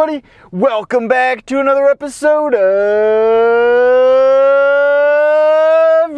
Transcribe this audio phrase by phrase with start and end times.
[0.00, 0.26] everybody?
[0.50, 2.60] Welcome back to another episode of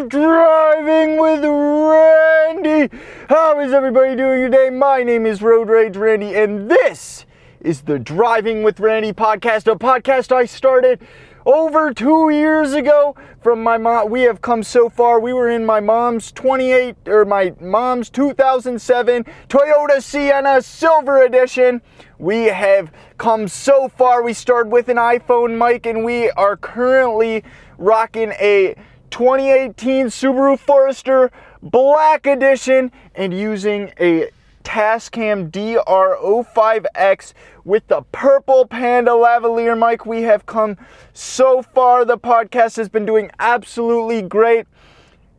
[0.08, 2.96] Driving with Randy.
[3.28, 4.70] How is everybody doing today?
[4.70, 7.26] My name is Road Rage Randy, and this
[7.60, 11.00] is the Driving with Randy podcast, a podcast I started
[11.44, 14.10] over two years ago from my mom.
[14.10, 15.20] We have come so far.
[15.20, 21.82] We were in my mom's 28 or my mom's 2007 Toyota Sienna Silver Edition.
[22.18, 24.22] We have come so far.
[24.22, 27.44] We started with an iPhone mic and we are currently
[27.78, 28.74] rocking a
[29.10, 31.30] 2018 Subaru Forester
[31.62, 34.30] Black Edition and using a
[34.62, 37.32] Tascam DR05X
[37.64, 40.06] with the purple Panda lavalier mic.
[40.06, 40.76] We have come
[41.12, 42.04] so far.
[42.04, 44.66] The podcast has been doing absolutely great.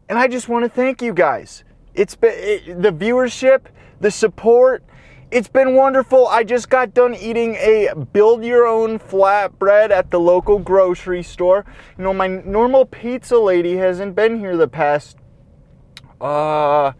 [0.10, 1.64] And I just want to thank you guys.
[1.94, 3.66] It's been it, the viewership,
[4.00, 4.84] the support.
[5.32, 6.28] It's been wonderful.
[6.28, 11.66] I just got done eating a build your own flatbread at the local grocery store.
[11.98, 15.18] You know, my normal pizza lady hasn't been here the past
[16.22, 16.94] uh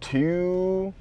[0.00, 0.94] two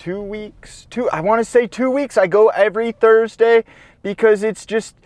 [0.00, 3.62] two weeks two i want to say two weeks i go every thursday
[4.02, 4.96] because it's just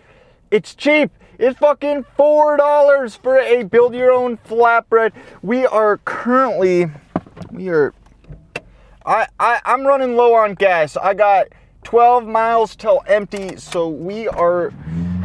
[0.51, 1.11] it's cheap.
[1.37, 5.11] It's fucking four dollars for a build your own flatbread.
[5.41, 6.89] We are currently
[7.51, 7.93] we are
[9.05, 10.95] I, I i'm running low on gas.
[10.95, 11.47] I got
[11.83, 14.71] 12 miles till empty so we are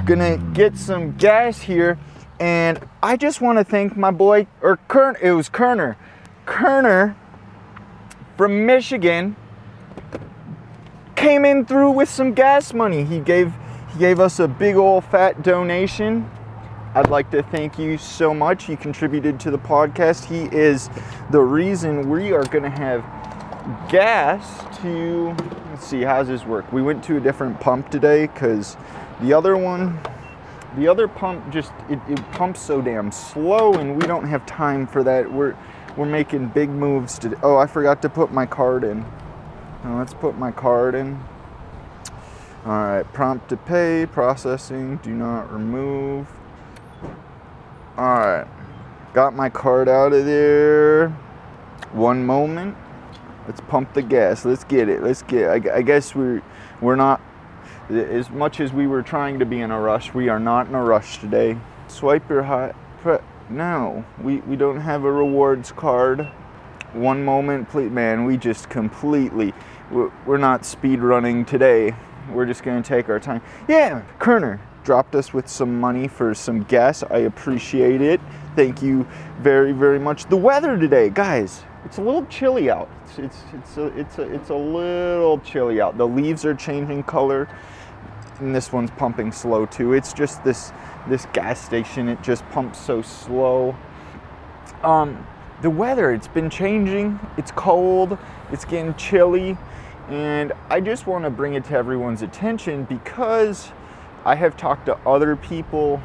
[0.04, 1.98] gonna get some gas here.
[2.40, 5.96] And i just want to thank my boy or kern it was kerner.
[6.44, 7.14] Kerner
[8.36, 9.36] from michigan
[11.20, 13.04] came in through with some gas money.
[13.04, 13.52] He gave
[13.92, 16.28] he gave us a big old fat donation.
[16.94, 18.64] I'd like to thank you so much.
[18.64, 20.24] He contributed to the podcast.
[20.24, 20.88] He is
[21.30, 23.02] the reason we are going to have
[23.90, 25.36] gas to
[25.70, 26.72] let's see how's this work.
[26.72, 28.78] We went to a different pump today cuz
[29.20, 30.00] the other one
[30.78, 34.86] the other pump just it, it pumps so damn slow and we don't have time
[34.86, 35.30] for that.
[35.30, 35.54] We're
[35.98, 37.36] we're making big moves today.
[37.42, 39.04] Oh, I forgot to put my card in.
[39.82, 41.18] Now let's put my card in.
[42.66, 46.28] All right, prompt to pay, processing, do not remove.
[47.96, 48.46] All right,
[49.14, 51.08] got my card out of there.
[51.92, 52.76] One moment.
[53.46, 54.44] Let's pump the gas.
[54.44, 55.02] Let's get it.
[55.02, 55.48] Let's get.
[55.48, 56.42] I, I guess we're
[56.82, 57.22] we're not
[57.88, 60.12] as much as we were trying to be in a rush.
[60.12, 61.58] We are not in a rush today.
[61.88, 62.76] Swipe your hot.
[63.48, 66.28] No, we we don't have a rewards card
[66.92, 67.90] one moment, please.
[67.90, 69.54] Man, we just completely,
[69.90, 71.94] we're not speed running today.
[72.32, 73.42] We're just going to take our time.
[73.68, 77.02] Yeah, Kerner dropped us with some money for some gas.
[77.02, 78.20] I appreciate it.
[78.56, 79.06] Thank you
[79.40, 80.26] very, very much.
[80.26, 82.88] The weather today, guys, it's a little chilly out.
[83.04, 85.98] It's it's it's a, it's a, it's a little chilly out.
[85.98, 87.48] The leaves are changing color,
[88.38, 89.92] and this one's pumping slow too.
[89.92, 90.72] It's just this
[91.08, 92.08] this gas station.
[92.08, 93.76] It just pumps so slow.
[94.82, 95.26] Um,
[95.62, 97.20] the weather, it's been changing.
[97.36, 98.16] It's cold,
[98.50, 99.58] it's getting chilly,
[100.10, 103.70] and I just want to bring it to everyone's attention because
[104.24, 106.02] I have talked to other people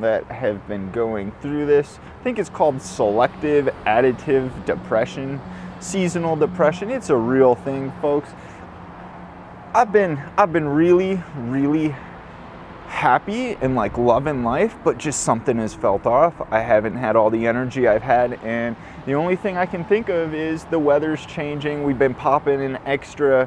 [0.00, 1.98] that have been going through this.
[2.20, 5.40] I think it's called selective additive depression,
[5.80, 6.88] seasonal depression.
[6.88, 8.30] It's a real thing, folks.
[9.74, 11.94] I've been I've been really really
[12.88, 16.34] happy and like loving life, but just something has felt off.
[16.50, 18.74] I haven't had all the energy I've had, and
[19.06, 21.84] the only thing I can think of is the weather's changing.
[21.84, 23.46] We've been popping an extra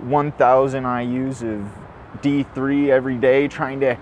[0.00, 3.98] 1,000 IUs of D3 every day, trying to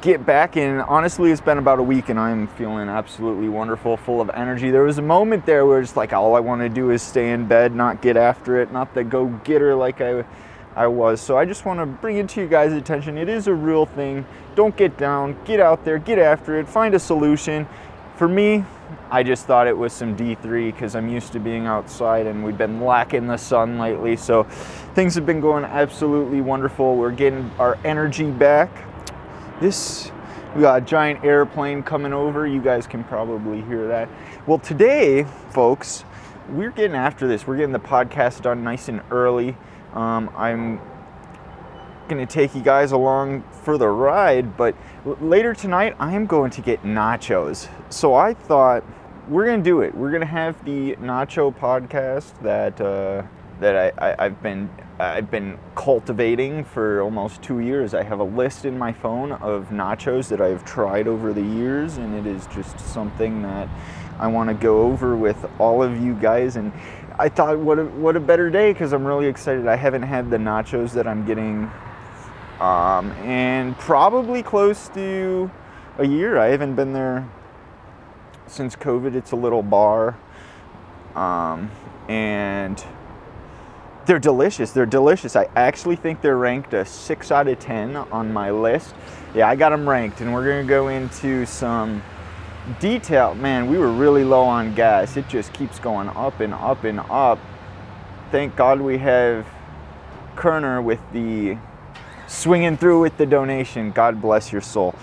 [0.00, 0.80] get back in.
[0.80, 4.70] Honestly, it's been about a week, and I'm feeling absolutely wonderful, full of energy.
[4.70, 7.32] There was a moment there where it's like all I want to do is stay
[7.32, 10.24] in bed, not get after it, not the go getter like I
[10.74, 11.20] I was.
[11.20, 13.18] So I just want to bring it to you guys' attention.
[13.18, 14.26] It is a real thing.
[14.54, 15.36] Don't get down.
[15.44, 15.98] Get out there.
[15.98, 16.68] Get after it.
[16.68, 17.66] Find a solution.
[18.16, 18.64] For me,
[19.10, 22.56] I just thought it was some D3 because I'm used to being outside and we've
[22.56, 24.16] been lacking the sun lately.
[24.16, 24.44] So
[24.94, 26.96] things have been going absolutely wonderful.
[26.96, 28.70] We're getting our energy back.
[29.60, 30.10] This,
[30.54, 32.46] we got a giant airplane coming over.
[32.46, 34.08] You guys can probably hear that.
[34.46, 36.04] Well, today, folks,
[36.48, 37.46] we're getting after this.
[37.46, 39.56] We're getting the podcast done nice and early.
[39.94, 40.80] Um, I'm
[42.08, 44.74] going to take you guys along for the ride, but
[45.20, 47.68] later tonight I am going to get nachos.
[47.90, 48.84] So I thought
[49.28, 49.94] we're going to do it.
[49.94, 53.22] We're going to have the nacho podcast that uh,
[53.60, 54.68] that I, I, I've been
[54.98, 57.94] I've been cultivating for almost two years.
[57.94, 61.96] I have a list in my phone of nachos that I've tried over the years,
[61.96, 63.68] and it is just something that
[64.18, 66.72] I want to go over with all of you guys and
[67.22, 69.68] I thought, what a, what a better day because I'm really excited.
[69.68, 71.70] I haven't had the nachos that I'm getting
[72.58, 75.48] um, and probably close to
[75.98, 76.36] a year.
[76.36, 77.30] I haven't been there
[78.48, 79.14] since COVID.
[79.14, 80.18] It's a little bar,
[81.14, 81.70] um,
[82.08, 82.84] and
[84.06, 84.72] they're delicious.
[84.72, 85.36] They're delicious.
[85.36, 88.96] I actually think they're ranked a six out of ten on my list.
[89.32, 92.02] Yeah, I got them ranked, and we're gonna go into some
[92.80, 93.34] detail.
[93.34, 95.16] Man, we were really low on gas.
[95.16, 97.38] It just keeps going up and up and up.
[98.30, 99.46] Thank God we have
[100.36, 101.56] Kerner with the
[102.26, 103.90] swinging through with the donation.
[103.90, 104.94] God bless your soul.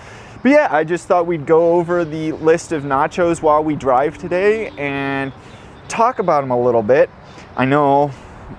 [0.41, 4.17] But yeah, I just thought we'd go over the list of nachos while we drive
[4.17, 5.33] today and
[5.89, 7.09] talk about them a little bit.
[7.57, 8.07] I know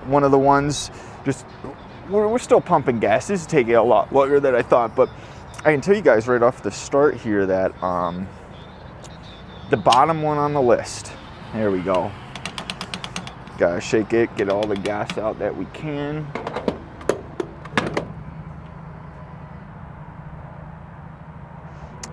[0.05, 0.91] one of the ones
[1.25, 1.45] just
[2.09, 3.27] we're, we're still pumping gas.
[3.27, 5.09] This is taking a lot longer than I thought, but
[5.59, 8.27] I can tell you guys right off the start here that um,
[9.71, 11.13] the bottom one on the list.
[11.53, 12.11] There we go.
[13.57, 16.27] Gotta shake it, get all the gas out that we can.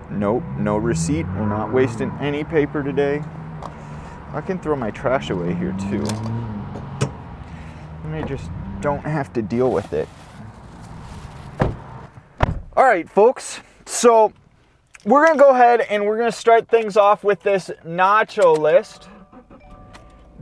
[0.09, 1.25] Nope, no receipt.
[1.27, 3.21] We're not wasting any paper today.
[4.31, 6.05] I can throw my trash away here too.
[8.05, 10.07] And I just don't have to deal with it.
[12.77, 13.59] All right, folks.
[13.85, 14.31] So
[15.05, 19.07] we're gonna go ahead and we're gonna start things off with this nacho list.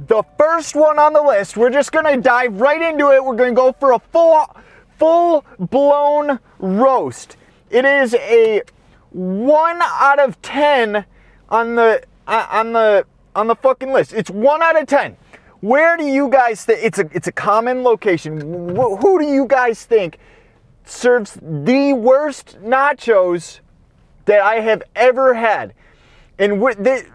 [0.08, 3.24] The first one on the list, we're just gonna dive right into it.
[3.24, 4.46] We're gonna go for a full,
[4.98, 7.38] full blown roast.
[7.70, 8.62] It is a
[9.12, 11.06] one out of ten
[11.50, 13.06] on the uh, on the
[13.36, 14.14] on the fucking list.
[14.14, 15.18] It's one out of ten.
[15.62, 18.76] Where do you guys think it's a it's a common location?
[18.76, 20.20] Wh- who do you guys think
[20.86, 23.60] serves the worst nachos
[24.28, 25.74] that I have ever had?
[26.40, 26.62] And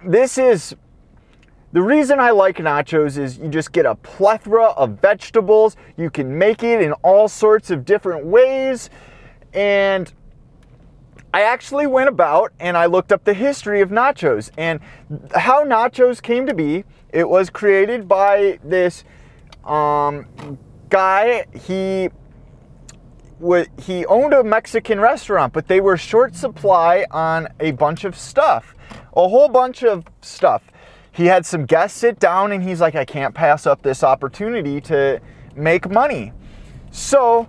[0.05, 0.75] this is
[1.73, 5.77] the reason I like nachos is you just get a plethora of vegetables.
[5.97, 8.91] You can make it in all sorts of different ways.
[9.55, 10.13] And
[11.33, 14.81] I actually went about and I looked up the history of nachos and
[15.35, 16.85] how nachos came to be.
[17.11, 19.05] It was created by this
[19.65, 20.59] um,
[20.91, 21.47] guy.
[21.55, 22.11] He
[23.79, 28.75] he owned a Mexican restaurant, but they were short supply on a bunch of stuff,
[29.17, 30.63] a whole bunch of stuff.
[31.11, 34.81] He had some guests sit down and he's like, I can't pass up this opportunity
[34.83, 35.21] to
[35.55, 36.33] make money.
[36.91, 37.49] So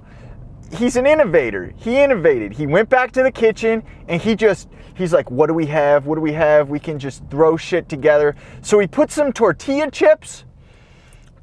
[0.74, 1.74] he's an innovator.
[1.78, 2.54] He innovated.
[2.54, 6.06] He went back to the kitchen and he just he's like, "What do we have?
[6.06, 6.70] What do we have?
[6.70, 10.46] We can just throw shit together." So he put some tortilla chips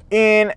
[0.09, 0.53] in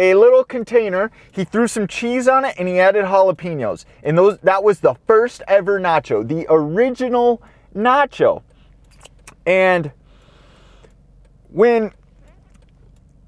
[0.00, 1.10] a little container.
[1.30, 3.84] He threw some cheese on it and he added jalapenos.
[4.02, 7.42] And those that was the first ever nacho, the original
[7.76, 8.42] nacho.
[9.46, 9.92] And
[11.50, 11.92] when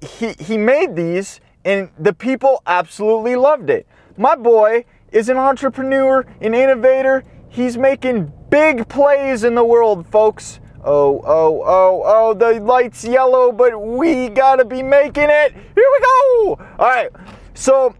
[0.01, 3.87] he he made these and the people absolutely loved it.
[4.17, 7.23] My boy is an entrepreneur, an innovator.
[7.49, 10.59] He's making big plays in the world, folks.
[10.85, 15.53] Oh, oh, oh, oh, the light's yellow, but we gotta be making it.
[15.53, 16.59] Here we go.
[16.77, 17.09] All right.
[17.53, 17.95] So,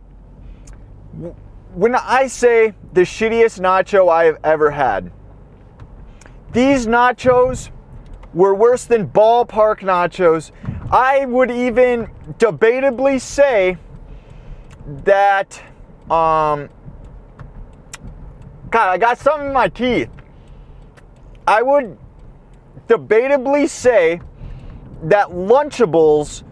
[1.74, 5.12] when I say the shittiest nacho I have ever had,
[6.52, 7.70] these nachos
[8.34, 10.52] were worse than ballpark nachos.
[10.92, 13.78] I would even debatably say
[15.06, 15.62] that
[16.10, 16.70] um
[18.70, 20.10] God, I got something in my teeth.
[21.46, 21.98] I would
[22.88, 24.22] debatably say
[25.04, 26.44] that Lunchables,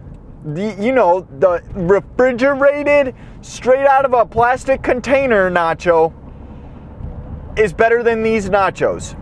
[0.44, 6.12] the you know, the refrigerated, straight out of a plastic container nacho,
[7.56, 9.18] is better than these nachos.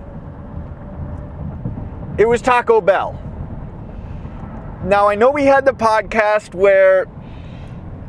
[2.18, 3.18] It was Taco Bell.
[4.84, 7.06] Now I know we had the podcast where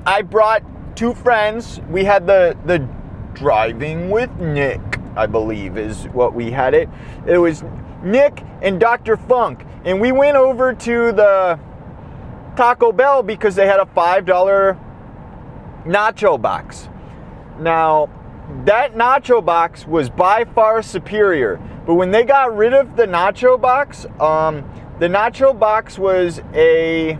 [0.05, 0.63] I brought
[0.95, 1.79] two friends.
[1.89, 2.79] We had the the
[3.33, 6.89] driving with Nick, I believe is what we had it.
[7.27, 7.63] It was
[8.03, 9.17] Nick and Dr.
[9.17, 11.59] Funk, and we went over to the
[12.55, 14.77] Taco Bell because they had a five dollar
[15.85, 16.89] nacho box.
[17.59, 18.09] Now
[18.65, 23.59] that nacho box was by far superior, but when they got rid of the nacho
[23.59, 27.17] box, um, the nacho box was a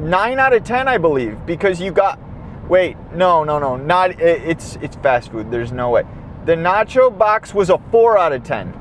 [0.00, 2.18] 9 out of 10 i believe because you got
[2.68, 6.04] wait no no no not it's it's fast food there's no way.
[6.44, 8.74] The nacho box was a 4 out of 10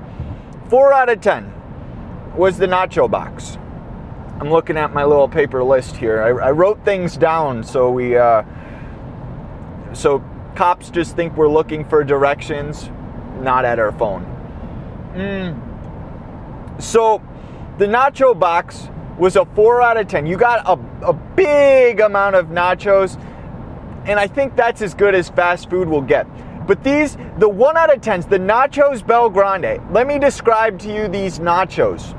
[0.70, 1.54] 4 out of 10
[2.36, 3.58] was the nacho box.
[4.40, 6.22] I'm looking at my little paper list here.
[6.22, 8.44] I, I wrote things down so we uh,
[9.94, 10.24] so
[10.56, 12.90] cops just think we're looking for directions
[13.40, 14.30] not at our phone.
[15.13, 16.82] Mm.
[16.82, 17.22] so
[17.78, 20.25] the nacho box was a 4 out of 10.
[20.25, 23.20] You got a, a big amount of nachos,
[24.05, 26.27] and I think that's as good as fast food will get.
[26.65, 29.91] But these, the one out of tens, the nachos BellGrande.
[29.91, 32.17] Let me describe to you these nachos.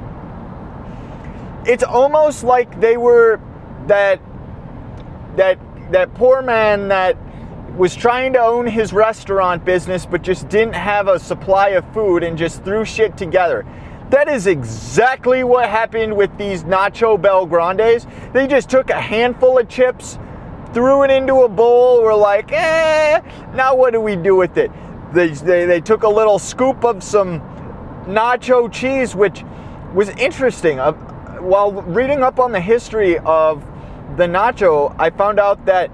[1.67, 3.41] It's almost like they were
[3.87, 4.21] that
[5.37, 5.59] that
[5.93, 7.17] that poor man that
[7.77, 12.23] was trying to own his restaurant business but just didn't have a supply of food
[12.23, 13.67] and just threw shit together.
[14.11, 18.33] That is exactly what happened with these Nacho BellGrandes.
[18.33, 20.19] They just took a handful of chips,
[20.75, 23.21] threw it into a bowl, were like, eh,
[23.55, 24.71] now what do we do with it?
[25.13, 27.41] They, they, they took a little scoop of some
[28.07, 29.45] nacho cheese, which
[29.95, 30.81] was interesting.
[30.81, 30.93] Uh,
[31.41, 33.65] while reading up on the history of
[34.17, 35.91] the nacho, I found out that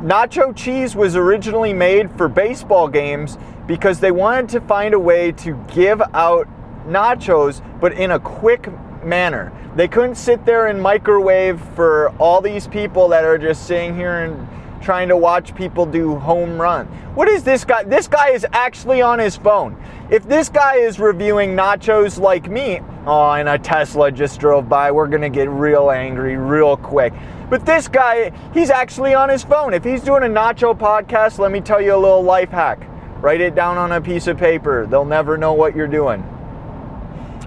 [0.00, 3.36] nacho cheese was originally made for baseball games
[3.66, 6.48] because they wanted to find a way to give out
[6.86, 8.68] nachos, but in a quick
[9.04, 9.52] manner.
[9.76, 14.24] They couldn't sit there and microwave for all these people that are just sitting here
[14.24, 14.48] and
[14.82, 16.86] trying to watch people do home run.
[17.14, 17.84] What is this guy?
[17.84, 19.76] This guy is actually on his phone.
[20.10, 24.90] If this guy is reviewing nachos like me, oh, and a Tesla just drove by,
[24.90, 27.12] we're gonna get real angry real quick.
[27.48, 29.74] But this guy, he's actually on his phone.
[29.74, 32.86] If he's doing a nacho podcast, let me tell you a little life hack.
[33.20, 34.86] Write it down on a piece of paper.
[34.86, 36.24] They'll never know what you're doing.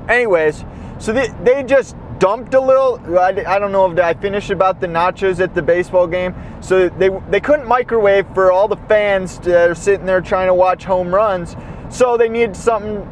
[0.07, 0.65] Anyways,
[1.03, 2.97] so they, they just dumped a little.
[3.19, 6.33] I, I don't know if I finished about the nachos at the baseball game.
[6.61, 10.53] So they, they couldn't microwave for all the fans that are sitting there trying to
[10.53, 11.57] watch home runs.
[11.89, 13.05] So they needed something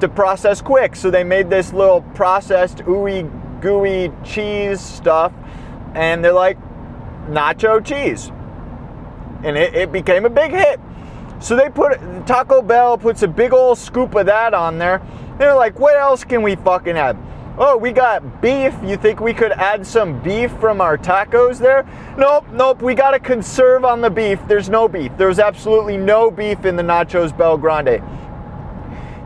[0.00, 0.96] to process quick.
[0.96, 5.32] So they made this little processed ooey gooey cheese stuff.
[5.94, 6.58] And they're like,
[7.28, 8.32] nacho cheese.
[9.44, 10.80] And it, it became a big hit.
[11.38, 15.00] So they put Taco Bell puts a big old scoop of that on there.
[15.38, 17.16] They're like, what else can we fucking add?
[17.58, 18.74] Oh, we got beef.
[18.82, 21.86] You think we could add some beef from our tacos there?
[22.16, 22.80] Nope, nope.
[22.80, 24.40] We got to conserve on the beef.
[24.48, 25.12] There's no beef.
[25.18, 28.02] There's absolutely no beef in the Nachos BellGrande.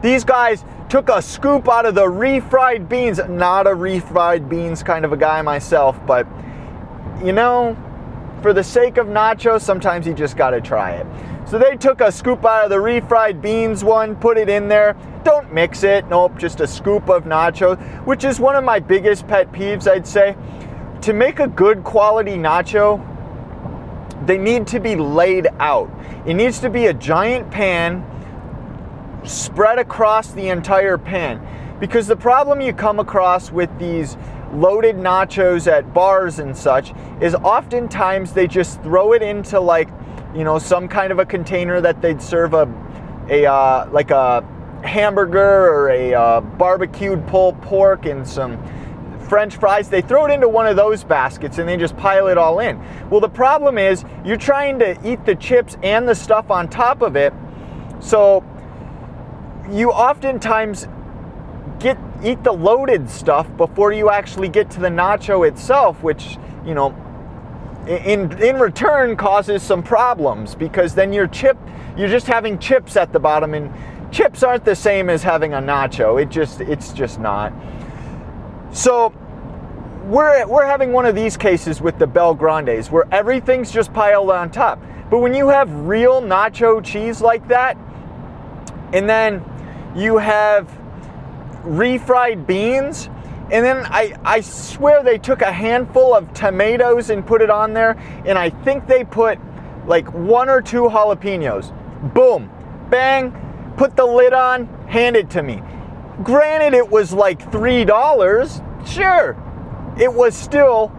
[0.03, 3.21] These guys took a scoop out of the refried beans.
[3.29, 6.27] Not a refried beans kind of a guy myself, but
[7.25, 7.77] you know,
[8.43, 11.07] for the sake of nachos, sometimes you just got to try it.
[11.47, 14.97] So they took a scoop out of the refried beans one, put it in there.
[15.23, 16.09] Don't mix it.
[16.09, 20.09] Nope, just a scoop of nachos, which is one of my biggest pet peeves, I'd
[20.09, 20.37] say.
[21.03, 23.01] To make a good quality nacho,
[24.27, 25.89] they need to be laid out.
[26.27, 28.05] It needs to be a giant pan
[29.25, 31.41] spread across the entire pan.
[31.79, 34.17] Because the problem you come across with these
[34.53, 39.89] loaded nachos at bars and such is oftentimes they just throw it into like
[40.37, 42.69] you know, some kind of a container that they'd serve a,
[43.31, 44.45] a uh, like a
[44.85, 48.63] hamburger or a uh, barbecued pulled pork and some
[49.29, 49.89] french fries.
[49.89, 52.79] They throw it into one of those baskets and they just pile it all in.
[53.11, 57.03] Well the problem is you're trying to eat the chips and the stuff on top
[57.03, 57.33] of it.
[58.01, 58.45] So
[59.71, 60.87] you oftentimes
[61.81, 66.73] get eat the loaded stuff before you actually get to the nacho itself which you
[66.73, 66.95] know
[67.87, 71.57] in in return causes some problems because then your chip
[71.97, 73.73] you're just having chips at the bottom and
[74.13, 76.21] chips aren't the same as having a nacho.
[76.21, 77.53] It just it's just not.
[78.73, 79.13] So
[80.05, 84.51] we're we're having one of these cases with the BellGrandes where everything's just piled on
[84.51, 84.81] top.
[85.11, 87.77] But when you have real nacho cheese like that
[88.93, 89.45] and then
[89.95, 90.67] you have
[91.65, 93.09] refried beans
[93.51, 97.73] and then I, I swear they took a handful of tomatoes and put it on
[97.75, 97.93] there.
[98.25, 99.39] And I think they put
[99.87, 101.73] like one or two jalapenos.
[102.13, 102.51] Boom,
[102.91, 103.33] bang,
[103.77, 105.63] put the lid on, hand it to me.
[106.25, 108.87] Granted, it was like $3.
[108.87, 110.91] Sure, it was still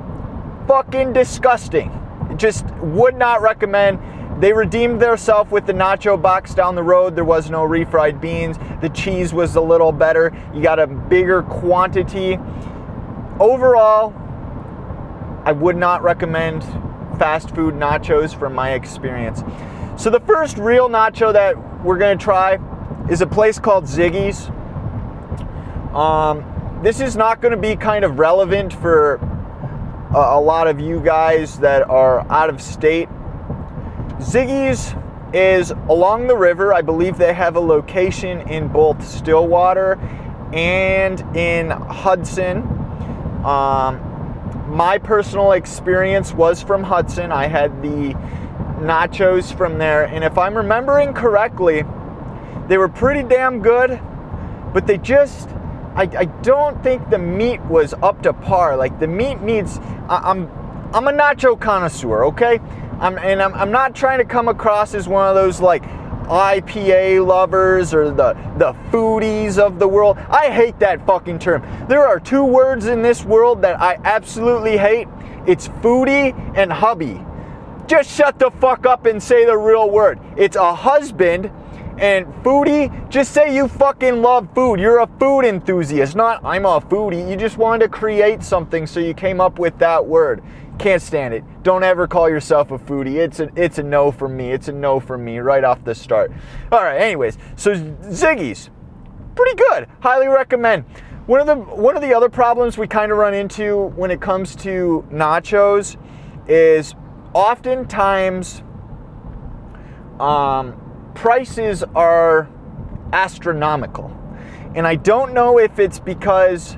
[0.67, 1.91] fucking disgusting.
[2.37, 3.99] Just would not recommend
[4.39, 7.15] they redeemed themselves with the nacho box down the road.
[7.15, 8.57] There was no refried beans.
[8.81, 10.31] The cheese was a little better.
[10.53, 12.37] You got a bigger quantity.
[13.39, 14.13] Overall,
[15.43, 16.63] I would not recommend
[17.17, 19.41] fast food nachos from my experience.
[19.95, 22.59] So, the first real nacho that we're going to try
[23.09, 24.49] is a place called Ziggy's.
[25.95, 29.15] Um, this is not going to be kind of relevant for
[30.13, 33.09] a, a lot of you guys that are out of state
[34.19, 34.95] Ziggy's
[35.33, 36.73] is along the river.
[36.73, 39.93] I believe they have a location in both Stillwater
[40.53, 42.63] and in Hudson.
[43.45, 44.03] Um,
[44.67, 47.31] my personal experience was from Hudson.
[47.31, 48.13] I had the
[48.79, 51.83] nachos from there, and if I'm remembering correctly,
[52.67, 53.99] they were pretty damn good,
[54.73, 55.49] but they just
[55.95, 58.77] I, I don't think the meat was up to par.
[58.77, 60.49] Like the meat needs I, I'm
[60.93, 62.59] I'm a nacho connoisseur, okay?
[62.99, 65.83] I'm, and I'm, I'm not trying to come across as one of those like
[66.27, 70.17] IPA lovers or the, the foodies of the world.
[70.29, 71.63] I hate that fucking term.
[71.87, 75.07] There are two words in this world that I absolutely hate
[75.47, 77.23] it's foodie and hubby.
[77.87, 80.19] Just shut the fuck up and say the real word.
[80.35, 81.49] It's a husband
[81.97, 84.79] and foodie, just say you fucking love food.
[84.79, 87.27] You're a food enthusiast, not I'm a foodie.
[87.29, 90.43] You just wanted to create something, so you came up with that word.
[90.79, 91.43] Can't stand it.
[91.63, 93.15] Don't ever call yourself a foodie.
[93.15, 94.51] It's a it's a no for me.
[94.51, 96.31] It's a no for me right off the start.
[96.71, 97.01] All right.
[97.01, 98.69] Anyways, so Ziggy's,
[99.35, 99.87] pretty good.
[100.01, 100.83] Highly recommend.
[101.25, 104.21] One of the one of the other problems we kind of run into when it
[104.21, 105.97] comes to nachos
[106.47, 106.93] is
[107.33, 108.63] oftentimes
[110.19, 112.49] um, prices are
[113.13, 114.13] astronomical.
[114.75, 116.77] And I don't know if it's because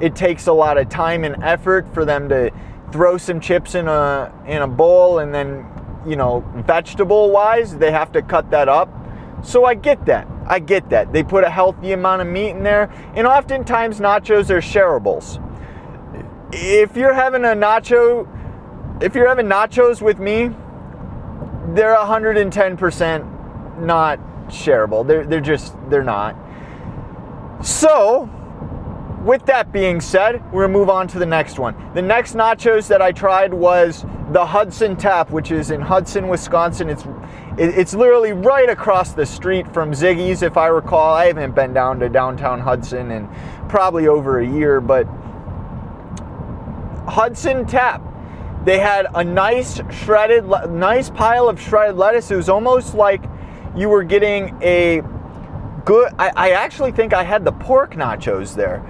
[0.00, 2.50] it takes a lot of time and effort for them to
[2.94, 5.66] throw some chips in a in a bowl and then,
[6.06, 8.88] you know, vegetable wise, they have to cut that up.
[9.42, 10.28] So I get that.
[10.46, 11.12] I get that.
[11.12, 12.84] They put a healthy amount of meat in there,
[13.16, 15.40] and oftentimes nachos are shareables.
[16.52, 18.28] If you're having a nacho,
[19.02, 20.50] if you're having nachos with me,
[21.74, 25.04] they're 110% not shareable.
[25.04, 26.36] They're, they're just, they're not.
[27.60, 28.30] So,
[29.24, 31.74] with that being said, we're gonna move on to the next one.
[31.94, 36.90] The next nachos that I tried was the Hudson Tap, which is in Hudson, Wisconsin.
[36.90, 37.04] It's
[37.56, 41.14] it's literally right across the street from Ziggy's, if I recall.
[41.14, 43.28] I haven't been down to downtown Hudson in
[43.68, 45.04] probably over a year, but
[47.08, 48.02] Hudson Tap.
[48.64, 52.30] They had a nice shredded, nice pile of shredded lettuce.
[52.30, 53.22] It was almost like
[53.76, 55.02] you were getting a
[55.84, 56.12] good.
[56.18, 58.82] I, I actually think I had the pork nachos there.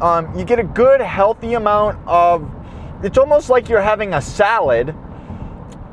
[0.00, 2.48] Um, you get a good, healthy amount of.
[3.02, 4.94] It's almost like you're having a salad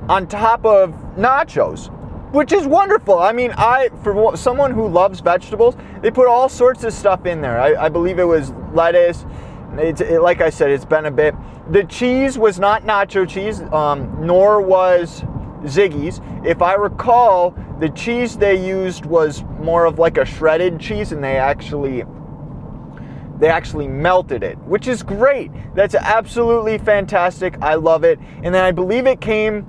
[0.09, 1.91] on top of nachos,
[2.31, 3.17] which is wonderful.
[3.19, 7.41] I mean, I for someone who loves vegetables, they put all sorts of stuff in
[7.41, 7.59] there.
[7.59, 9.25] I, I believe it was lettuce.
[9.77, 11.35] It's it, like I said, it's been a bit.
[11.71, 15.23] The cheese was not nacho cheese, um, nor was
[15.63, 16.21] Ziggy's.
[16.43, 21.23] If I recall, the cheese they used was more of like a shredded cheese, and
[21.23, 22.03] they actually
[23.39, 25.51] they actually melted it, which is great.
[25.75, 27.57] That's absolutely fantastic.
[27.61, 28.19] I love it.
[28.43, 29.65] And then I believe it came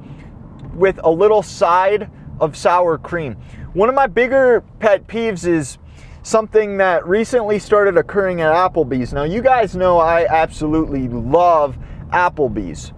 [0.74, 3.34] with a little side of sour cream.
[3.72, 5.78] One of my bigger pet peeves is
[6.22, 9.12] something that recently started occurring at Applebee's.
[9.12, 11.76] Now, you guys know I absolutely love
[12.10, 12.92] Applebee's.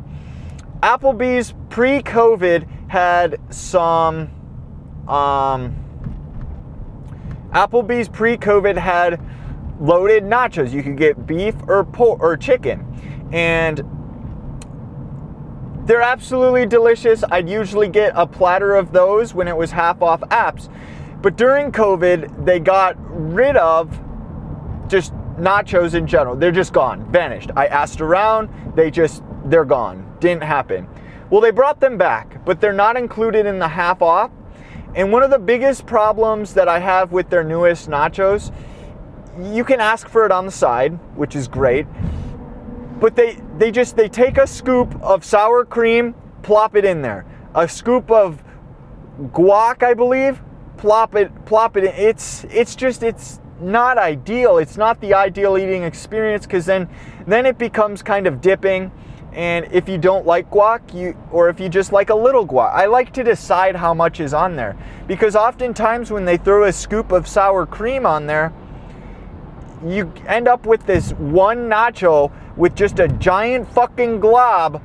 [0.82, 4.30] Applebee's pre COVID had some.
[5.08, 5.84] Um,
[7.52, 9.20] Applebee's pre COVID had
[9.80, 10.72] loaded nachos.
[10.72, 12.84] You could get beef or pork or chicken.
[13.32, 13.82] And
[15.86, 17.24] they're absolutely delicious.
[17.30, 20.68] I'd usually get a platter of those when it was half off apps.
[21.22, 23.98] But during COVID, they got rid of
[24.88, 26.36] just nachos in general.
[26.36, 27.50] They're just gone, vanished.
[27.56, 30.16] I asked around, they just, they're gone.
[30.20, 30.88] Didn't happen.
[31.30, 34.30] Well, they brought them back, but they're not included in the half off.
[34.94, 38.52] And one of the biggest problems that I have with their newest nachos,
[39.40, 41.86] you can ask for it on the side, which is great.
[43.00, 47.24] But they they just they take a scoop of sour cream, plop it in there.
[47.54, 48.42] A scoop of
[49.32, 50.40] guac, I believe,
[50.76, 51.94] plop it plop it in.
[51.94, 54.58] It's it's just it's not ideal.
[54.58, 56.88] It's not the ideal eating experience because then
[57.26, 58.90] then it becomes kind of dipping
[59.32, 62.72] and if you don't like guac, you or if you just like a little guac,
[62.72, 66.72] I like to decide how much is on there because oftentimes when they throw a
[66.72, 68.52] scoop of sour cream on there,
[69.86, 74.82] you end up with this one nacho with just a giant fucking glob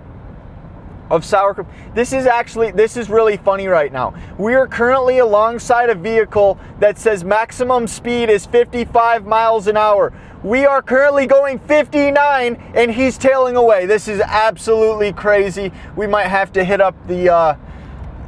[1.09, 1.67] of sour cream.
[1.93, 4.13] This is actually this is really funny right now.
[4.37, 10.13] We are currently alongside a vehicle that says maximum speed is 55 miles an hour.
[10.43, 13.85] We are currently going 59 and he's tailing away.
[13.85, 15.71] This is absolutely crazy.
[15.95, 17.55] We might have to hit up the uh,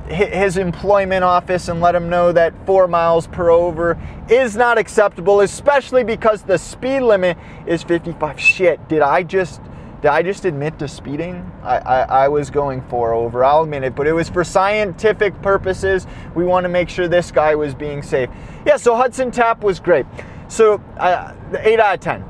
[0.08, 3.98] his employment office and let him know that four miles per over
[4.30, 8.40] is not acceptable, especially because the speed limit is 55.
[8.40, 9.62] Shit, did I just
[10.02, 11.52] did I just admit to speeding?
[11.64, 15.42] I, I, I was going four over, I'll admit it, but it was for scientific
[15.42, 16.06] purposes.
[16.36, 18.30] We want to make sure this guy was being safe.
[18.68, 20.06] Yeah, so Hudson Tap was great.
[20.48, 22.26] So, uh, 8 out of 10.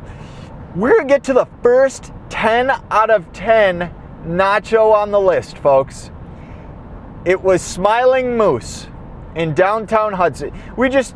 [0.76, 3.94] We're to get to the first 10 out of 10
[4.26, 6.12] nacho on the list, folks.
[7.26, 8.88] It was Smiling Moose
[9.36, 10.52] in downtown Hudson.
[10.78, 11.16] We just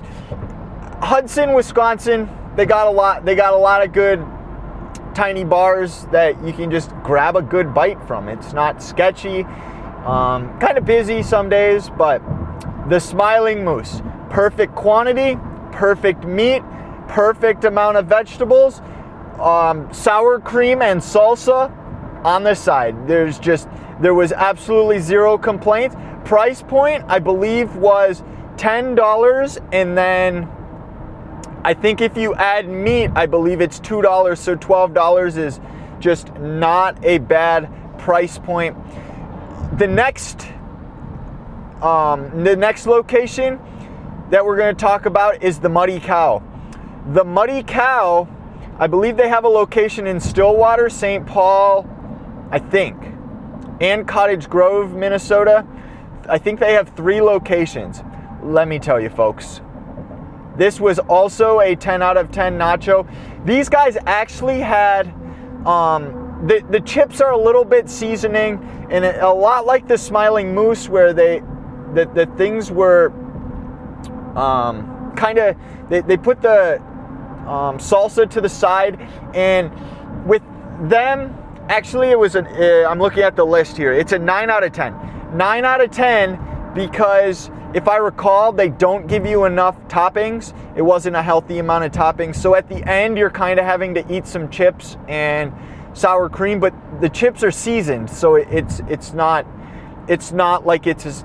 [1.01, 4.25] Hudson, Wisconsin, they got a lot they got a lot of good
[5.13, 8.27] tiny bars that you can just grab a good bite from.
[8.27, 9.43] It's not sketchy.
[10.05, 12.21] Um, kind of busy some days, but
[12.89, 14.01] the Smiling Moose.
[14.29, 15.37] Perfect quantity,
[15.71, 16.63] perfect meat,
[17.07, 18.81] perfect amount of vegetables,
[19.39, 21.71] um, sour cream and salsa
[22.23, 23.07] on the side.
[23.07, 23.67] There's just,
[24.01, 25.95] there was absolutely zero complaints.
[26.25, 28.23] Price point, I believe, was
[28.57, 30.47] $10 and then
[31.63, 35.59] I think if you add meat, I believe it's $2, so $12 is
[35.99, 38.77] just not a bad price point.
[39.77, 40.47] The next
[41.81, 43.59] um, the next location
[44.31, 46.43] that we're going to talk about is the Muddy Cow.
[47.13, 48.27] The Muddy Cow,
[48.77, 51.25] I believe they have a location in Stillwater, St.
[51.25, 51.87] Paul,
[52.51, 52.97] I think,
[53.79, 55.65] and Cottage Grove, Minnesota.
[56.27, 58.01] I think they have three locations.
[58.43, 59.61] Let me tell you, folks.
[60.57, 63.07] This was also a 10 out of 10 nacho.
[63.45, 65.07] These guys actually had
[65.65, 70.53] um, the the chips are a little bit seasoning and a lot like the Smiling
[70.53, 71.41] Moose, where they
[71.93, 73.11] the, the things were
[74.35, 75.55] um, kind of
[75.89, 76.81] they, they put the
[77.47, 78.99] um, salsa to the side
[79.33, 79.71] and
[80.25, 80.43] with
[80.89, 81.35] them
[81.69, 84.63] actually it was an uh, i'm looking at the list here it's a 9 out
[84.63, 89.79] of 10 9 out of 10 because if i recall they don't give you enough
[89.87, 93.65] toppings it wasn't a healthy amount of toppings so at the end you're kind of
[93.65, 95.53] having to eat some chips and
[95.93, 99.45] sour cream but the chips are seasoned so it's it's not
[100.07, 101.23] it's not like it's as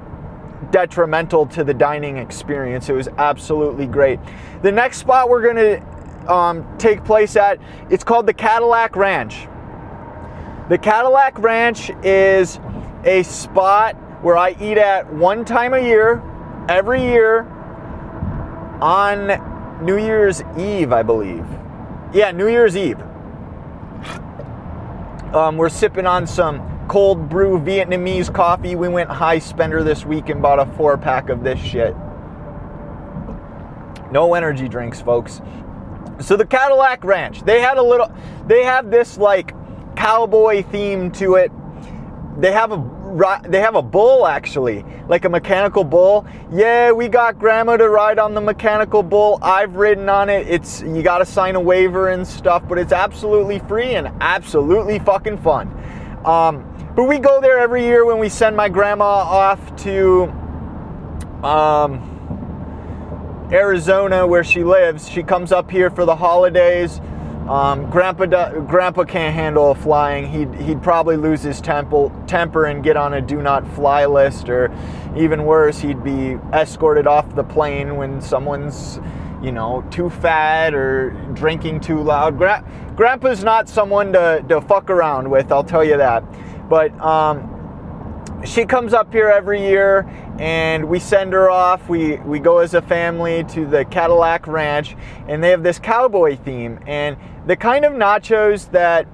[0.71, 2.89] detrimental to the dining experience.
[2.89, 4.19] It was absolutely great.
[4.63, 7.59] The next spot we're going to um, take place at,
[7.91, 9.47] it's called the Cadillac Ranch.
[10.67, 12.59] The Cadillac Ranch is
[13.05, 16.23] a spot where I eat at one time a year,
[16.71, 17.43] every year,
[18.81, 21.45] on New Year's Eve, I believe.
[22.15, 22.99] Yeah, New Year's Eve.
[25.35, 28.75] Um, we're sipping on some cold brew Vietnamese coffee.
[28.75, 31.95] We went high spender this week and bought a four pack of this shit.
[34.11, 35.43] No energy drinks, folks.
[36.21, 38.11] So the Cadillac Ranch, they had a little,
[38.47, 39.54] they have this like
[40.05, 41.51] cowboy theme to it.
[42.39, 46.27] They have a they have a bull actually, like a mechanical bull.
[46.53, 49.39] Yeah, we got grandma to ride on the mechanical bull.
[49.41, 50.47] I've ridden on it.
[50.47, 54.99] It's you got to sign a waiver and stuff, but it's absolutely free and absolutely
[54.99, 55.69] fucking fun.
[56.27, 60.25] Um, but we go there every year when we send my grandma off to
[61.43, 62.11] um,
[63.53, 65.09] Arizona where she lives.
[65.09, 67.01] She comes up here for the holidays.
[67.49, 68.25] Um, Grandpa,
[68.61, 70.27] Grandpa can't handle flying.
[70.31, 74.49] He'd, he'd probably lose his temple, temper and get on a do not fly list,
[74.49, 74.75] or
[75.15, 78.99] even worse, he'd be escorted off the plane when someone's,
[79.43, 82.39] you know, too fat or drinking too loud.
[82.39, 82.65] Gra-
[82.97, 86.25] Grandpa's not someone to, to fuck around with, I'll tell you that.
[86.69, 87.54] But um,
[88.45, 91.89] she comes up here every year and we send her off.
[91.89, 94.97] We, we go as a family to the Cadillac Ranch
[95.29, 96.79] and they have this cowboy theme.
[96.87, 99.07] And the kind of nachos that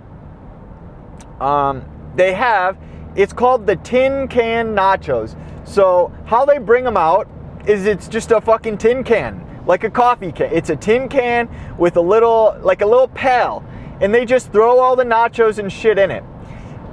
[1.40, 1.84] um,
[2.16, 2.76] they have,
[3.16, 5.36] it's called the tin can nachos.
[5.66, 7.28] So, how they bring them out
[7.66, 10.52] is it's just a fucking tin can, like a coffee can.
[10.52, 13.64] It's a tin can with a little, like a little pail.
[14.00, 16.24] And they just throw all the nachos and shit in it.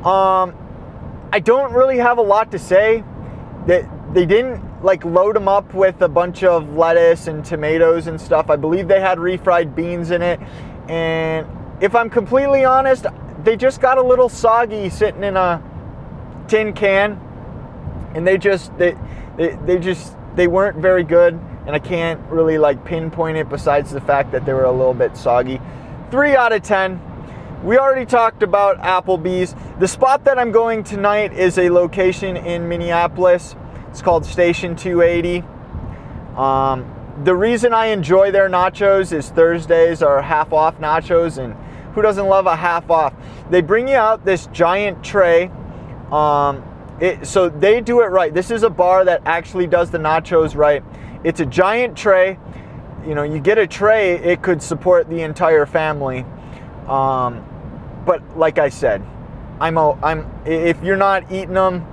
[0.05, 0.55] Um,
[1.31, 3.03] I don't really have a lot to say.
[3.65, 8.19] That they, didn't like load them up with a bunch of lettuce and tomatoes and
[8.19, 8.49] stuff.
[8.49, 10.39] I believe they had refried beans in it.
[10.87, 11.45] And
[11.81, 13.07] if I'm completely honest,
[13.43, 15.61] they just got a little soggy sitting in a
[16.47, 17.19] tin can.
[18.15, 18.95] And they just they
[19.35, 21.33] they, they just they weren't very good
[21.65, 24.93] and I can't really like pinpoint it besides the fact that they were a little
[24.93, 25.59] bit soggy.
[26.09, 27.01] 3 out of 10
[27.63, 29.55] we already talked about Applebee's.
[29.79, 33.55] The spot that I'm going tonight is a location in Minneapolis.
[33.89, 35.43] It's called Station 280.
[36.37, 36.93] Um,
[37.23, 41.55] the reason I enjoy their nachos is Thursdays are half off nachos, and
[41.95, 43.15] who doesn't love a half off?
[43.49, 45.51] They bring you out this giant tray.
[46.11, 46.63] Um,
[47.01, 48.31] it, so they do it right.
[48.31, 50.83] This is a bar that actually does the nachos right.
[51.23, 52.37] It's a giant tray.
[53.05, 56.23] You know, you get a tray, it could support the entire family.
[56.87, 57.46] Um,
[58.07, 59.05] but like I said,
[59.59, 61.85] I'm a, I'm if you're not eating them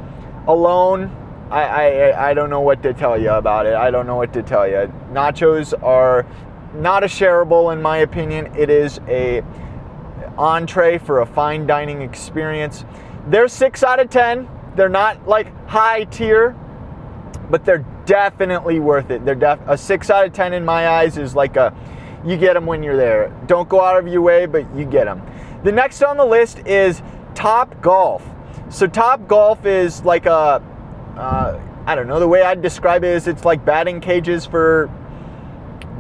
[0.47, 1.11] alone,
[1.51, 3.75] I, I I don't know what to tell you about it.
[3.75, 4.91] I don't know what to tell you.
[5.13, 6.25] Nachos are
[6.73, 8.55] not a shareable in my opinion.
[8.57, 9.43] It is a
[10.39, 12.85] entree for a fine dining experience.
[13.27, 14.49] They're six out of ten.
[14.77, 16.57] They're not like high tier,
[17.51, 19.25] but they're definitely worth it.
[19.25, 21.75] They're def- a six out of ten in my eyes is like a
[22.25, 23.29] you get them when you're there.
[23.47, 25.23] Don't go out of your way, but you get them.
[25.65, 27.03] The next on the list is
[27.35, 28.23] Top Golf.
[28.69, 30.63] So Top Golf is like a,
[31.17, 34.91] uh, I don't know, the way I'd describe it is it's like batting cages for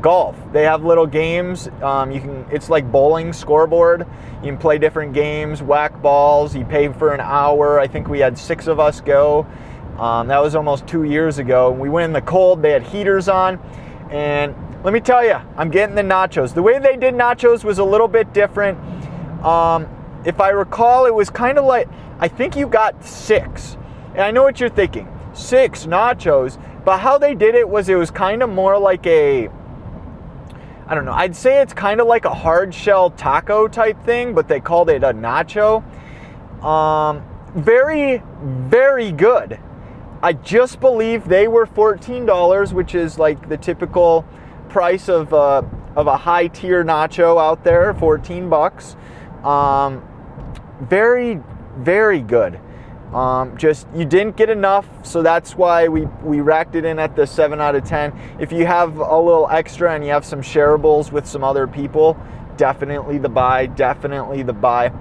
[0.02, 0.36] golf.
[0.52, 1.70] They have little games.
[1.82, 2.44] Um, you can.
[2.52, 4.06] It's like bowling scoreboard.
[4.42, 6.54] You can play different games, whack balls.
[6.54, 7.80] You pay for an hour.
[7.80, 9.46] I think we had six of us go.
[9.98, 11.70] Um, that was almost two years ago.
[11.70, 12.60] We went in the cold.
[12.60, 13.58] They had heaters on,
[14.10, 16.52] and let me tell you, I'm getting the nachos.
[16.52, 18.78] The way they did nachos was a little bit different.
[19.44, 19.88] Um,
[20.24, 23.76] if I recall, it was kind of like I think you got six,
[24.12, 26.58] and I know what you're thinking, six nachos.
[26.84, 29.48] But how they did it was it was kind of more like a
[30.86, 31.12] I don't know.
[31.12, 34.90] I'd say it's kind of like a hard shell taco type thing, but they called
[34.90, 35.82] it a nacho.
[36.62, 39.58] Um, very, very good.
[40.22, 44.26] I just believe they were $14, which is like the typical
[44.68, 48.96] price of a, uh, of a high tier nacho out there, 14 bucks.
[49.44, 50.02] Um,
[50.80, 51.40] very,
[51.76, 52.58] very good.
[53.12, 57.14] Um, just you didn't get enough, so that's why we, we racked it in at
[57.14, 58.12] the 7 out of 10.
[58.40, 62.18] If you have a little extra and you have some shareables with some other people,
[62.56, 64.92] definitely the buy, definitely the buy.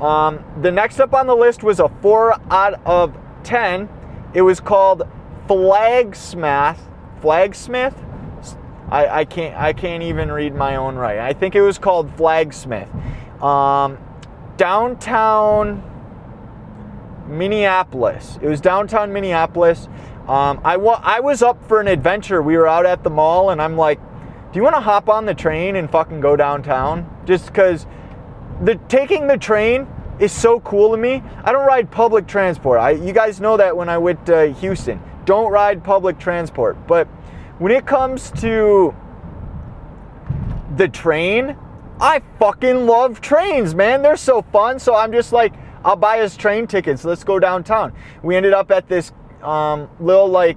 [0.00, 3.88] Um, the next up on the list was a 4 out of 10.
[4.32, 5.02] It was called
[5.46, 6.78] Flagsmith.
[7.20, 7.94] Flagsmith?
[8.90, 11.18] I, I can't I can't even read my own right.
[11.18, 12.88] I think it was called Flagsmith.
[13.42, 13.98] Um,
[14.56, 15.82] downtown
[17.26, 18.38] Minneapolis.
[18.42, 19.88] It was downtown Minneapolis.
[20.28, 22.42] Um, I, wa- I was up for an adventure.
[22.42, 23.98] We were out at the mall, and I'm like,
[24.52, 27.08] do you want to hop on the train and fucking go downtown?
[27.24, 27.86] Just because
[28.62, 29.86] the taking the train
[30.18, 31.22] is so cool to me.
[31.44, 32.80] I don't ride public transport.
[32.80, 35.00] I, you guys know that when I went to Houston.
[35.24, 36.86] Don't ride public transport.
[36.86, 37.06] But
[37.58, 38.94] when it comes to
[40.76, 41.56] the train,
[42.00, 44.02] I fucking love trains, man.
[44.02, 44.78] They're so fun.
[44.78, 45.52] So I'm just like,
[45.84, 47.04] I'll buy us train tickets.
[47.04, 47.92] Let's go downtown.
[48.22, 50.56] We ended up at this um, little like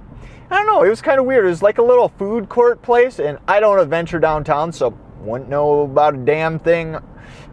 [0.50, 0.82] I don't know.
[0.84, 1.46] It was kind of weird.
[1.46, 5.48] It was like a little food court place, and I don't venture downtown, so wouldn't
[5.48, 6.98] know about a damn thing.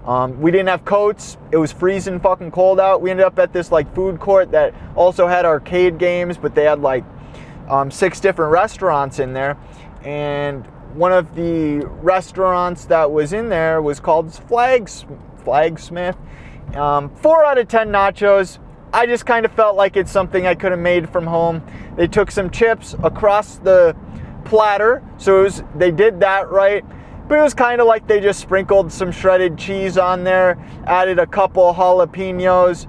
[0.06, 1.38] Um, we didn't have coats.
[1.52, 3.02] It was freezing fucking cold out.
[3.02, 6.66] We ended up at this like food court that also had arcade games, but they
[6.66, 7.06] had like
[7.70, 9.58] um, six different restaurants in there,
[10.04, 15.06] and one of the restaurants that was in there was called Flags
[15.44, 16.18] Flagsmith
[16.76, 18.60] um, four out of 10 nachos.
[18.94, 21.64] I just kind of felt like it's something I could have made from home.
[21.96, 23.96] They took some chips across the
[24.46, 26.84] platter, so was, they did that right.
[27.28, 31.20] But it was kind of like they just sprinkled some shredded cheese on there, added
[31.20, 32.88] a couple jalapenos.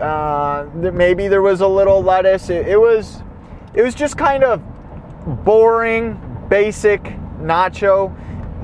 [0.00, 2.48] Uh, maybe there was a little lettuce.
[2.48, 3.22] It, it was,
[3.74, 4.62] it was just kind of
[5.44, 7.02] boring, basic
[7.40, 8.14] nacho.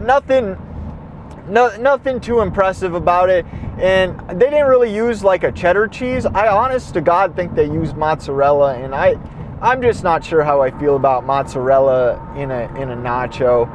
[0.03, 0.59] Nothing,
[1.49, 3.47] no, nothing too impressive about it
[3.79, 6.25] and they didn't really use like a cheddar cheese.
[6.25, 9.17] I honest to God think they used mozzarella, and I,
[9.61, 13.69] I'm just not sure how I feel about mozzarella in a in a nacho.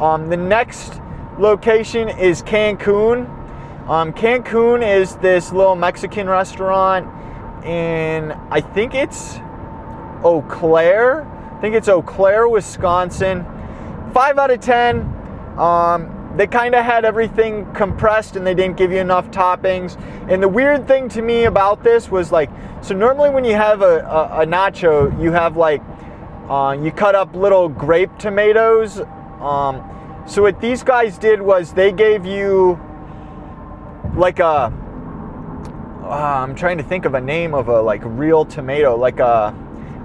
[0.00, 1.00] Um, the next
[1.38, 3.28] location is Cancun.
[3.88, 7.08] Um, Cancun is this little Mexican restaurant,
[7.64, 9.38] and I think it's
[10.22, 11.24] Eau Claire.
[11.24, 13.44] I think it's Eau Claire, Wisconsin.
[14.12, 15.00] Five out of ten.
[15.58, 20.00] Um, they kind of had everything compressed and they didn't give you enough toppings.
[20.30, 22.48] And the weird thing to me about this was like,
[22.80, 25.82] so normally when you have a, a, a nacho, you have like,
[26.48, 29.00] uh, you cut up little grape tomatoes.
[29.40, 29.82] Um,
[30.26, 32.78] so what these guys did was they gave you
[34.14, 34.72] like a,
[36.04, 39.54] uh, I'm trying to think of a name of a like real tomato, like a,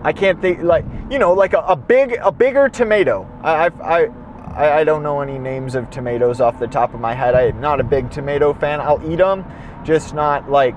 [0.03, 3.27] I can't think like you know like a, a big a bigger tomato.
[3.41, 4.09] I, I, I
[4.55, 7.33] I, don't know any names of tomatoes off the top of my head.
[7.33, 8.81] I'm not a big tomato fan.
[8.81, 9.43] I'll eat them,
[9.83, 10.75] just not like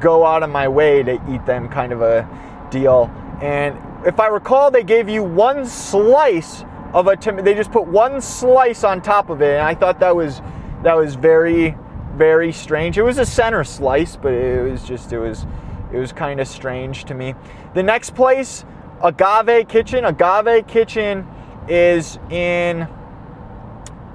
[0.00, 2.28] go out of my way to eat them kind of a
[2.70, 3.08] deal.
[3.40, 7.44] And if I recall, they gave you one slice of a tomato.
[7.44, 10.40] They just put one slice on top of it, and I thought that was
[10.82, 11.76] that was very
[12.16, 12.98] very strange.
[12.98, 15.46] It was a center slice, but it was just it was
[15.92, 17.34] it was kind of strange to me.
[17.74, 18.64] The next place,
[19.02, 20.04] Agave Kitchen.
[20.04, 21.26] Agave Kitchen
[21.68, 22.86] is in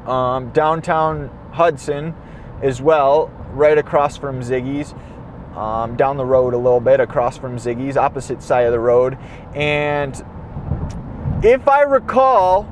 [0.06, 2.16] um, downtown Hudson
[2.62, 4.96] as well, right across from Ziggy's.
[5.56, 9.18] Um, down the road a little bit, across from Ziggy's, opposite side of the road.
[9.54, 10.16] And
[11.44, 12.66] if I recall,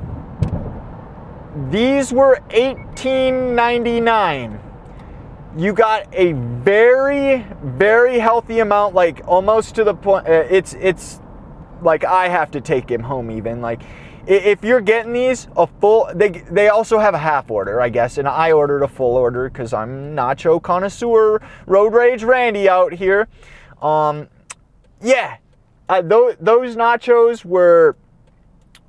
[1.70, 4.67] these were 18.99.
[5.58, 10.28] You got a very, very healthy amount, like almost to the point.
[10.28, 11.20] Uh, it's it's
[11.82, 13.82] like I have to take him home even like
[14.26, 18.18] if you're getting these a full they they also have a half order i guess
[18.18, 23.28] and i ordered a full order because i'm nacho connoisseur road rage randy out here
[23.80, 24.28] Um,
[25.00, 25.36] yeah,
[25.88, 27.96] uh, those, those nachos were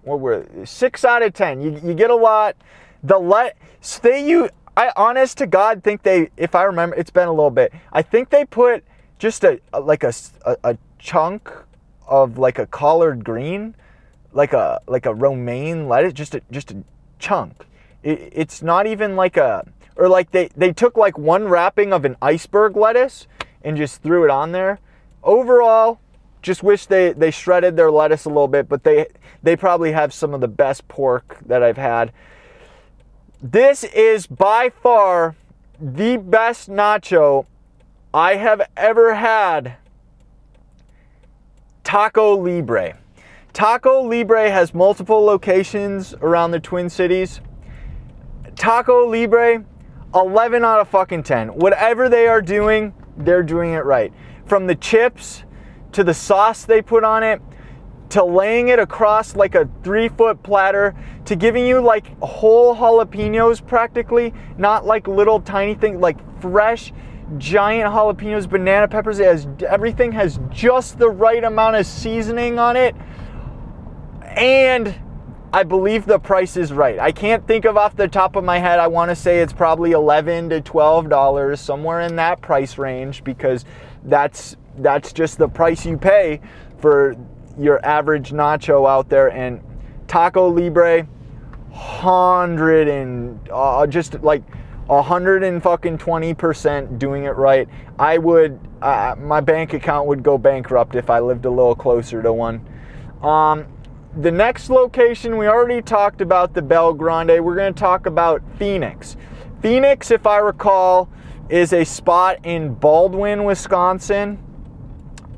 [0.04, 0.66] what were they?
[0.66, 1.62] six out of ten.
[1.62, 2.56] You, you get a lot.
[3.04, 3.58] The let
[4.02, 4.50] they you
[4.80, 7.74] I honest to God think they if I remember it's been a little bit.
[7.92, 8.86] I think they put
[9.18, 10.14] just a, a like a,
[10.46, 11.52] a, a chunk
[12.08, 13.76] of like a collard green,
[14.32, 16.78] like a like a romaine lettuce, just a just a
[17.20, 17.66] chunk.
[18.04, 22.06] It, it's not even like a or like they they took like one wrapping of
[22.06, 23.28] an iceberg lettuce
[23.62, 24.80] and just threw it on there.
[25.24, 26.00] Overall,
[26.42, 29.08] just wish they they shredded their lettuce a little bit, but they
[29.44, 32.14] they probably have some of the best pork that I've had.
[33.42, 35.34] This is by far
[35.80, 37.46] the best nacho
[38.14, 39.78] I have ever had.
[41.86, 42.98] Taco Libre.
[43.54, 47.40] Taco Libre has multiple locations around the Twin Cities.
[48.58, 49.64] Taco Libre,
[50.14, 51.48] 11 out of fucking 10.
[51.48, 54.12] Whatever they are doing, they're doing it right.
[54.48, 55.46] From the chips
[55.94, 57.42] to the sauce they put on it
[58.10, 60.96] to laying it across like a three foot platter
[61.26, 66.92] to giving you like whole jalapenos practically, not like little tiny things, like fresh
[67.38, 69.20] giant jalapenos, banana peppers.
[69.20, 72.96] It has everything has just the right amount of seasoning on it.
[74.24, 74.96] And
[75.52, 77.00] I believe the price is right.
[77.00, 78.80] I can't think of off the top of my head.
[78.80, 83.24] I want to say it's probably 11 to 12 dollars somewhere in that price range
[83.24, 83.66] because
[84.04, 86.40] that's that's just the price you pay
[86.80, 87.16] for
[87.60, 89.62] your average nacho out there and
[90.08, 91.08] Taco Libre
[91.72, 94.44] hundred and uh, just like
[94.90, 97.68] a hundred and fucking twenty percent doing it right.
[98.00, 102.24] I would uh, my bank account would go bankrupt if I lived a little closer
[102.24, 102.66] to one.
[103.22, 103.68] Um,
[104.18, 107.42] the next location we already talked about the BellGrande.
[107.42, 109.16] We're going to talk about Phoenix.
[109.62, 111.10] Phoenix, if I recall,
[111.50, 114.40] is a spot in Baldwin, Wisconsin.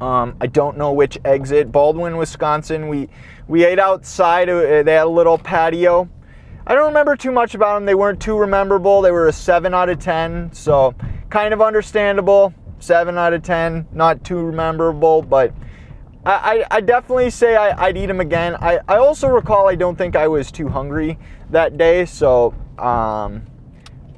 [0.02, 1.72] Um, I don't know which exit.
[1.72, 2.88] Baldwin, Wisconsin.
[2.88, 3.08] We
[3.48, 4.50] we ate outside.
[4.50, 6.10] Uh, they had a little patio.
[6.66, 7.86] I don't remember too much about them.
[7.86, 9.02] They weren't too memorable.
[9.02, 10.96] They were a seven out of ten, so
[11.30, 12.54] kind of understandable.
[12.80, 15.54] Seven out of ten, not too memorable, but
[16.26, 18.56] I, I, I definitely say I, would eat them again.
[18.56, 21.20] I, I also recall I don't think I was too hungry
[21.52, 23.46] that day, so um,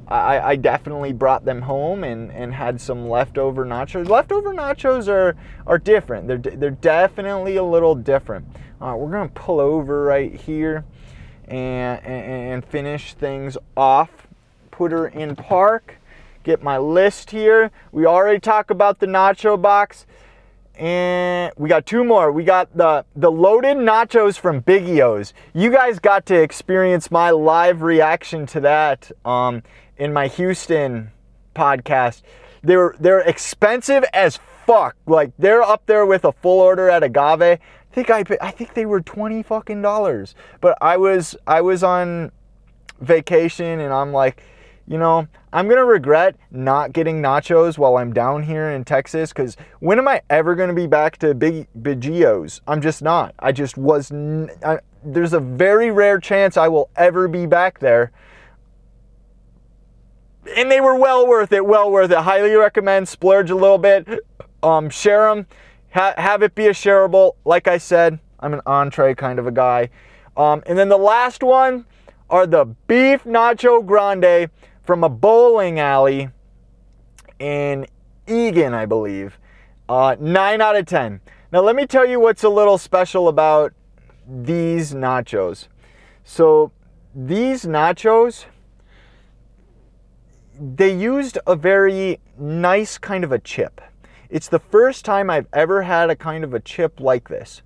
[0.08, 4.08] I, I definitely brought them home and, and had some leftover nachos.
[4.08, 5.36] Leftover nachos are,
[5.66, 6.28] are different.
[6.28, 8.46] They're, they're definitely a little different.
[8.80, 10.84] Right, we're gonna pull over right here
[11.48, 14.10] and, and, and finish things off.
[14.70, 15.96] Put her in park.
[16.42, 17.70] Get my list here.
[17.90, 20.04] We already talked about the nacho box
[20.76, 22.32] and we got two more.
[22.32, 25.32] We got the the loaded nachos from Biggio's.
[25.52, 29.10] You guys got to experience my live reaction to that.
[29.24, 29.62] Um,
[29.96, 31.10] in my Houston
[31.54, 32.22] podcast.
[32.62, 34.96] They're they're expensive as fuck.
[35.06, 37.42] Like they're up there with a full order at Agave.
[37.42, 37.58] I
[37.92, 40.34] think I I think they were twenty fucking dollars.
[40.60, 42.32] But I was I was on
[43.00, 44.42] vacation and I'm like,
[44.86, 49.56] you know, I'm gonna regret not getting nachos while I'm down here in Texas because
[49.80, 52.60] when am I ever gonna be back to Big Biggio's?
[52.66, 53.34] I'm just not.
[53.38, 54.10] I just was.
[54.10, 58.10] N- I, there's a very rare chance I will ever be back there
[60.56, 61.64] and they were well worth it.
[61.64, 62.18] Well worth it.
[62.18, 63.08] Highly recommend.
[63.08, 64.20] Splurge a little bit.
[64.62, 65.46] Um, share them.
[65.92, 67.32] Ha- have it be a shareable.
[67.44, 69.90] Like I said, I'm an entree kind of a guy.
[70.36, 71.86] Um, and then the last one
[72.28, 74.50] are the beef nacho grande
[74.82, 76.30] from a bowling alley
[77.38, 77.86] in
[78.26, 79.38] Eagan, I believe.
[79.88, 81.20] Uh, 9 out of 10.
[81.52, 83.72] Now, let me tell you what's a little special about
[84.26, 85.68] these nachos.
[86.24, 86.72] So,
[87.14, 88.46] these nachos
[90.58, 93.80] they used a very nice kind of a chip.
[94.30, 97.62] It's the first time I've ever had a kind of a chip like this.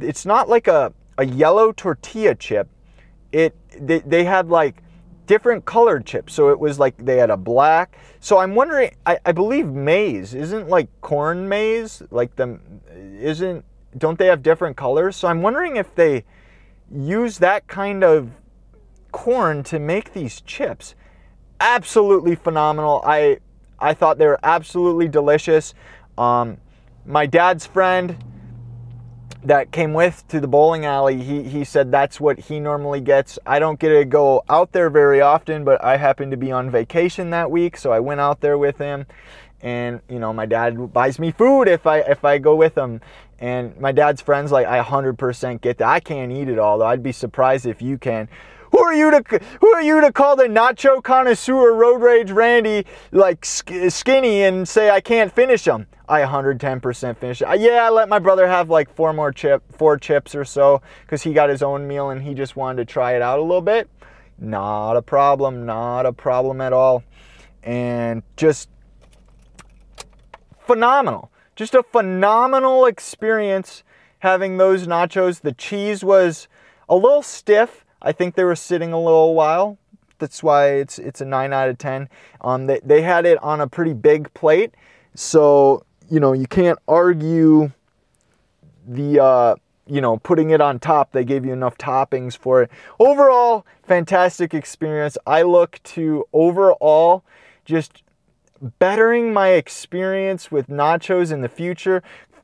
[0.00, 2.68] It's not like a, a yellow tortilla chip.
[3.32, 4.82] It they, they had like
[5.26, 6.34] different colored chips.
[6.34, 7.98] So it was like they had a black.
[8.20, 12.58] So I'm wondering I, I believe maize isn't like corn maize, like the
[12.94, 13.64] isn't
[13.96, 15.16] don't they have different colors?
[15.16, 16.24] So I'm wondering if they
[16.90, 18.30] use that kind of
[19.12, 20.94] corn to make these chips
[21.60, 23.02] absolutely phenomenal.
[23.04, 23.38] I
[23.78, 25.74] I thought they were absolutely delicious.
[26.16, 26.58] Um,
[27.04, 28.16] my dad's friend
[29.42, 33.38] that came with to the bowling alley, he, he said that's what he normally gets.
[33.44, 36.70] I don't get to go out there very often, but I happened to be on
[36.70, 39.06] vacation that week, so I went out there with him.
[39.60, 43.00] And you know, my dad buys me food if I if I go with him.
[43.38, 45.88] And my dad's friends like I 100% get that.
[45.88, 46.86] I can't eat it all though.
[46.86, 48.28] I'd be surprised if you can.
[48.74, 52.84] Who are you to who are you to call the nacho connoisseur road rage Randy
[53.12, 55.86] like skinny and say I can't finish them?
[56.08, 57.60] I 110% finish it.
[57.60, 61.22] Yeah, I let my brother have like four more chip, four chips or so, because
[61.22, 63.62] he got his own meal and he just wanted to try it out a little
[63.62, 63.88] bit.
[64.38, 67.04] Not a problem, not a problem at all,
[67.62, 68.68] and just
[70.58, 71.30] phenomenal.
[71.54, 73.84] Just a phenomenal experience
[74.18, 75.42] having those nachos.
[75.42, 76.48] The cheese was
[76.88, 77.83] a little stiff.
[78.04, 79.78] I think they were sitting a little while.
[80.18, 82.08] That's why it's it's a nine out of ten.
[82.42, 84.74] Um, they they had it on a pretty big plate,
[85.14, 87.72] so you know you can't argue
[88.86, 91.12] the uh, you know putting it on top.
[91.12, 92.70] They gave you enough toppings for it.
[93.00, 95.18] Overall, fantastic experience.
[95.26, 97.24] I look to overall
[97.64, 98.02] just
[98.78, 102.02] bettering my experience with nachos in the future,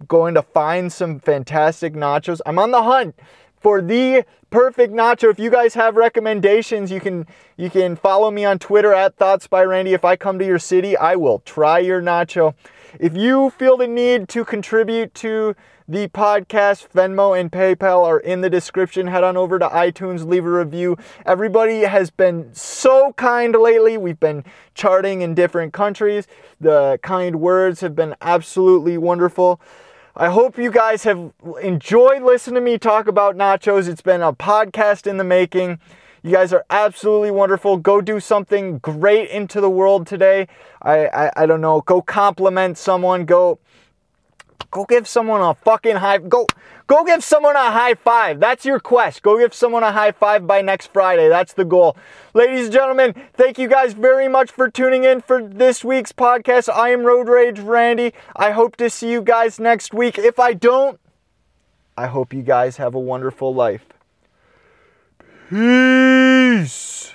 [0.08, 2.40] going to find some fantastic nachos.
[2.46, 3.14] I'm on the hunt
[3.60, 5.30] for the perfect nacho.
[5.30, 9.46] If you guys have recommendations, you can you can follow me on Twitter at Thoughts
[9.46, 9.92] by Randy.
[9.92, 12.54] If I come to your city, I will try your nacho.
[12.98, 15.54] If you feel the need to contribute to
[15.90, 19.08] the podcast, Venmo, and PayPal are in the description.
[19.08, 20.96] Head on over to iTunes, leave a review.
[21.26, 23.98] Everybody has been so kind lately.
[23.98, 24.44] We've been
[24.74, 26.28] charting in different countries.
[26.60, 29.60] The kind words have been absolutely wonderful.
[30.20, 33.88] I hope you guys have enjoyed listening to me talk about nachos.
[33.88, 35.80] It's been a podcast in the making.
[36.22, 37.78] You guys are absolutely wonderful.
[37.78, 40.46] Go do something great into the world today.
[40.82, 41.80] I, I, I don't know.
[41.80, 43.24] Go compliment someone.
[43.24, 43.60] Go
[44.70, 46.46] Go give someone a fucking high go
[46.86, 48.40] go give someone a high five.
[48.40, 49.22] That's your quest.
[49.22, 51.28] Go give someone a high five by next Friday.
[51.28, 51.96] That's the goal.
[52.34, 56.72] Ladies and gentlemen, thank you guys very much for tuning in for this week's podcast.
[56.72, 58.12] I am Road Rage Randy.
[58.36, 60.18] I hope to see you guys next week.
[60.18, 61.00] If I don't,
[61.96, 63.86] I hope you guys have a wonderful life.
[65.48, 67.14] Peace.